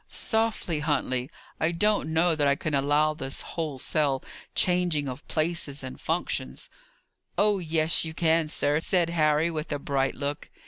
[0.09, 1.29] "Softly, Huntley!
[1.59, 4.23] I don't know that I can allow this wholesale
[4.55, 6.71] changing of places and functions."
[7.37, 10.49] "Oh yes, you can, sir," said Harry, with a bright look.